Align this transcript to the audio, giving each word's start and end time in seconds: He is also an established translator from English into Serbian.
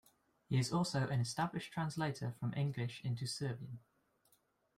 He 0.49 0.57
is 0.57 0.73
also 0.73 1.07
an 1.09 1.19
established 1.19 1.73
translator 1.73 2.31
from 2.39 2.55
English 2.55 3.01
into 3.03 3.27
Serbian. 3.27 3.81